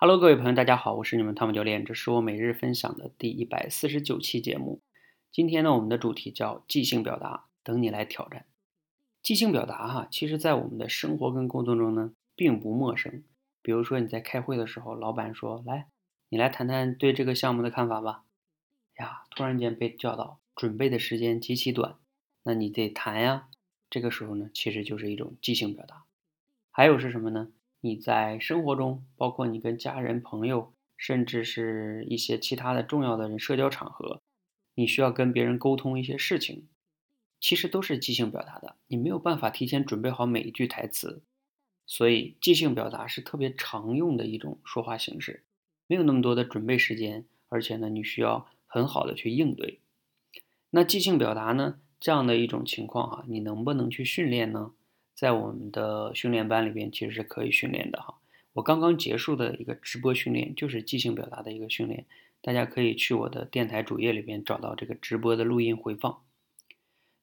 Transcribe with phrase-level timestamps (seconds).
[0.00, 4.80] Hello，各位朋友，大家好，我是你们汤姆教练，这是我每日分享的第一百四十九期节目。
[5.32, 8.46] 今天呢，我们的主题叫即兴表达，等你来挑战。
[9.20, 13.24] 即兴表达哈，其实在我们的生活跟工作中呢，并不陌生。
[13.60, 15.88] 比如说你在开会的时候，老板说：“来，
[16.28, 18.22] 你来谈谈对这个项目的看法吧。”
[19.00, 21.96] 呀，突然间被叫到，准备的时间极其短，
[22.44, 23.48] 那你得谈呀。
[23.90, 26.04] 这个时候呢，其实就是一种即兴表达。
[26.70, 27.48] 还有是什么呢？
[27.80, 34.20] 你在生活中，包括你跟家人、朋友，甚至是一些其他的重要的人社交场合，
[34.74, 36.66] 你需要跟别人沟通一些事情，
[37.38, 38.74] 其实都是即兴表达的。
[38.88, 41.22] 你没有办法提前准备好每一句台词，
[41.86, 45.44] 所以即兴表达是特别常用的一种说话形式。
[45.86, 49.80] 没有那么多的准备时间，而且呢，你需要很好的去应对。
[50.70, 54.72] 那即兴表达呢，这样的一种情况哈，你能不能去训练呢？
[55.18, 58.20] 在我们的训练班里边，其实是可以训练的哈。
[58.52, 62.06] 我刚刚结束的一个直播训练，就是即兴表达的一个训练，
[62.40, 66.22] 大家可以去我的电台主页里边找到这个直播的录音回放。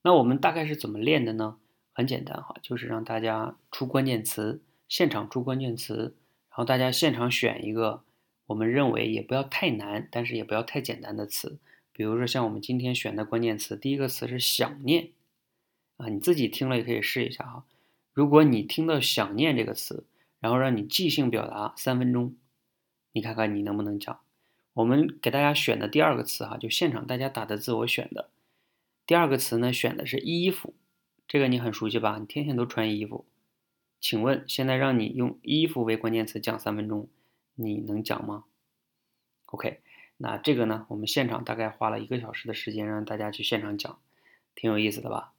[0.02, 1.58] 那我们大概是怎么练的呢？
[1.94, 6.17] 很简单哈，就是让大家出关键词，现场出关键词，
[6.50, 8.03] 然后大家现场选一个
[8.47, 11.59] 我们认为也不要太难，但是也不要太简单的词。
[11.94, 15.12] 比如说像我们今天选的关键词，第一个词是想念
[15.95, 17.64] 啊，你自己听了也可以试一下哈。
[18.16, 20.05] 如果你听到“想念”这个词，
[20.39, 22.33] 然后让你即兴表达三分钟，
[23.11, 24.22] 你看看你能不能讲？
[24.72, 28.30] 我们给大家选的第二个词哈，就现场大家打的字我选的。
[29.05, 30.73] 第二个词呢，选的是衣服，
[31.27, 32.17] 这个你很熟悉吧？
[32.17, 33.25] 你天天都穿衣服。
[33.99, 37.09] 请问现在让你用衣服为关键词讲三分钟，
[37.55, 38.45] 你能讲吗
[39.47, 39.81] ？OK，
[40.16, 44.00] 那这个呢，我们现场大概花了一个小时的时间让大家去现场讲，
[44.55, 45.33] 挺有意思的吧？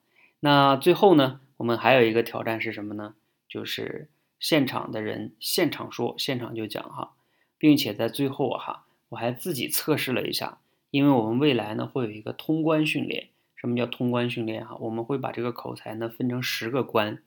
[0.47, 1.41] 那最后呢？
[1.57, 3.17] 我们还有一个挑战是什么呢？
[3.49, 4.09] 就是
[4.39, 7.15] 现场的人现场说，现场就讲哈，
[7.59, 10.61] 并且在最后哈，我还自己测试了一下，
[10.93, 13.31] 因为我们未来呢会有一个通关训练。
[13.57, 14.77] 什么叫通关训练哈？
[14.77, 17.21] 我们会把这个口才呢分成十个关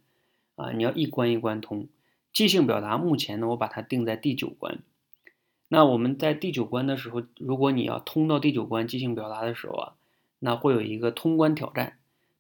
[0.56, 1.90] 啊，你要一关一关通。
[2.32, 4.80] 即兴表达目前呢，我把它定在第九关。
[5.68, 9.94] 那我们在第九关的时候，如果你要通到第九关即兴表达的时候啊，
[10.40, 11.99] 那会有一个通关挑战。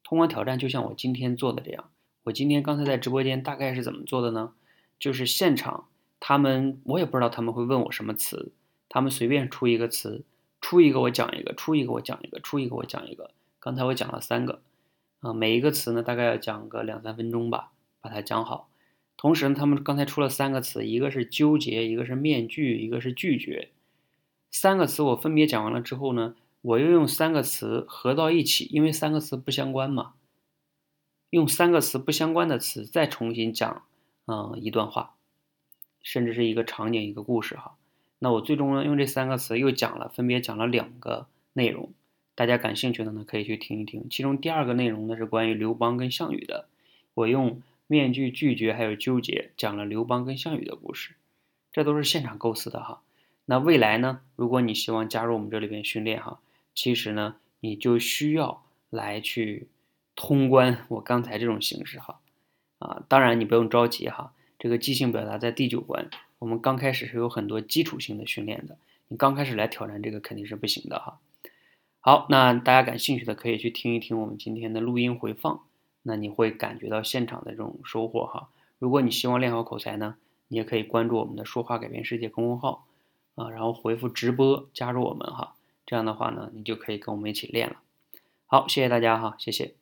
[0.09, 1.91] 通关挑战就像我今天做的这样，
[2.23, 4.53] 我今天刚才在直播间大概是怎么做的呢？
[4.99, 5.85] 就是现场
[6.19, 8.51] 他们我也不知道他们会问我什么词，
[8.89, 10.23] 他们随便出一个词，
[10.61, 13.29] 出一个我讲一个，出一个我讲一个，出一个我讲一个。
[13.59, 14.63] 刚才我讲了三个，
[15.19, 17.71] 啊，每一个词呢大概要讲个两三分钟吧，
[18.01, 18.67] 把它讲好。
[19.15, 23.69] 同时呢，他们刚才出了三个词，一个是纠结，一个是面具，一个是拒绝。
[24.49, 26.33] 三个词我分别讲完了之后呢？
[26.61, 30.13] 我又用三个词合到一起，因为三个词不相关嘛，
[31.29, 33.83] 用三个词不相关的词再重新讲，
[34.25, 35.15] 嗯，一段话，
[36.01, 37.77] 甚至是一个场景、一个故事哈。
[38.19, 41.93] 那我最终呢，用这三个词又讲了，分别讲了两个内容。
[42.35, 44.07] 大家感兴趣的呢，可以去听一听。
[44.09, 46.67] 其中第二个内容呢是关于刘邦跟项羽的，
[47.13, 51.15] 我用面具、拒绝还有纠结讲了刘邦跟项羽的故事，
[51.71, 53.01] 这都是现场构思的哈。
[53.45, 56.41] 那未来呢，如果你希望加入我们这里边训练哈。
[56.81, 59.67] 其实呢，你就需要来去
[60.15, 62.21] 通关我刚才这种形式哈，
[62.77, 68.77] 啊，当然你不用着急哈，这个即兴表达在第九关，我们刚开始是有很多基础性的训练的，
[69.09, 71.19] 你刚开始来挑战这个肯定是不行的哈。
[71.99, 75.59] 好，那大家感兴趣的可以去听一听我们今天的录音回放，
[76.03, 78.47] 那你会感觉到现场的这种收获哈。
[78.77, 80.15] 如果你希望练好口才呢，
[80.47, 82.87] 你也可以关注我们的“说话改变世界”公众号
[83.35, 85.55] 啊，然后回复直播加入我们哈。
[85.89, 87.77] 这样的话呢，你就可以跟我们一起练了。
[88.45, 89.73] 好，谢谢大家哈，谢谢。